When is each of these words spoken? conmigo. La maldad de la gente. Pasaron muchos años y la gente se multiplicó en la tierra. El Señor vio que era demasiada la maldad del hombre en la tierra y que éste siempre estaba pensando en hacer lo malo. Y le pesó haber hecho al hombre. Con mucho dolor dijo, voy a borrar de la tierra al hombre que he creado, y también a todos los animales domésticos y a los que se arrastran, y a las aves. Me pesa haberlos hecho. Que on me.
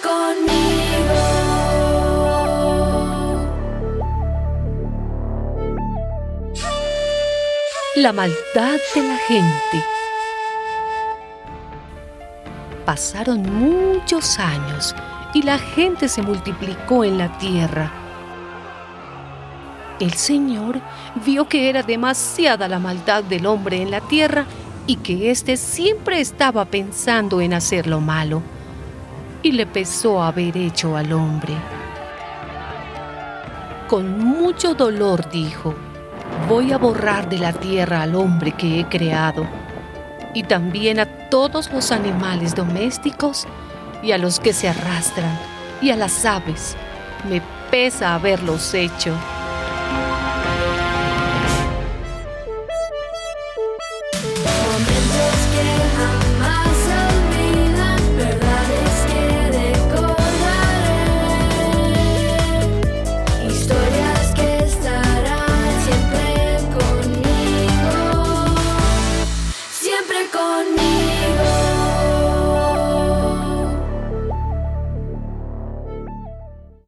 conmigo. 0.00 1.52
La 7.96 8.12
maldad 8.12 8.78
de 8.94 9.02
la 9.02 9.16
gente. 9.16 9.84
Pasaron 12.86 13.42
muchos 13.42 14.38
años 14.38 14.94
y 15.34 15.42
la 15.42 15.58
gente 15.58 16.08
se 16.08 16.22
multiplicó 16.22 17.04
en 17.04 17.18
la 17.18 17.36
tierra. 17.38 17.92
El 20.00 20.14
Señor 20.14 20.80
vio 21.24 21.48
que 21.48 21.68
era 21.68 21.82
demasiada 21.82 22.66
la 22.66 22.78
maldad 22.78 23.22
del 23.22 23.46
hombre 23.46 23.82
en 23.82 23.90
la 23.90 24.00
tierra 24.00 24.46
y 24.86 24.96
que 24.96 25.30
éste 25.30 25.56
siempre 25.56 26.20
estaba 26.20 26.64
pensando 26.64 27.40
en 27.40 27.54
hacer 27.54 27.86
lo 27.86 28.00
malo. 28.00 28.42
Y 29.44 29.52
le 29.52 29.66
pesó 29.66 30.22
haber 30.22 30.56
hecho 30.56 30.96
al 30.96 31.12
hombre. 31.12 31.54
Con 33.88 34.18
mucho 34.18 34.74
dolor 34.74 35.28
dijo, 35.30 35.74
voy 36.48 36.72
a 36.72 36.78
borrar 36.78 37.28
de 37.28 37.38
la 37.38 37.52
tierra 37.52 38.02
al 38.02 38.14
hombre 38.14 38.52
que 38.52 38.80
he 38.80 38.84
creado, 38.86 39.46
y 40.32 40.44
también 40.44 41.00
a 41.00 41.06
todos 41.28 41.72
los 41.72 41.90
animales 41.90 42.54
domésticos 42.54 43.46
y 44.02 44.12
a 44.12 44.18
los 44.18 44.38
que 44.40 44.52
se 44.52 44.68
arrastran, 44.68 45.38
y 45.80 45.90
a 45.90 45.96
las 45.96 46.24
aves. 46.24 46.76
Me 47.28 47.42
pesa 47.70 48.14
haberlos 48.14 48.72
hecho. 48.74 49.14
Que 55.52 56.61
on 70.42 70.74
me. 70.74 71.01